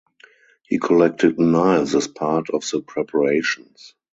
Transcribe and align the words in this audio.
He 0.67 0.79
collected 0.79 1.37
knives 1.39 1.93
as 1.93 2.07
part 2.07 2.49
of 2.49 2.67
the 2.71 2.81
preparations. 2.81 3.93